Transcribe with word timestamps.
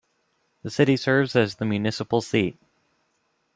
The 0.63 0.71
city 0.71 0.97
serves 0.97 1.35
as 1.35 1.57
the 1.57 1.63
municipal 1.65 2.21
seat. 2.21 2.57